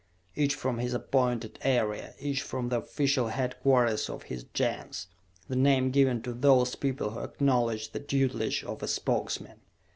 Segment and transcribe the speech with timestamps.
[0.35, 5.05] Each from his appointed area, each from the official headquarters of his Gens,
[5.47, 9.59] the name given to those people who acknowledged the tutelage of a Spokesman.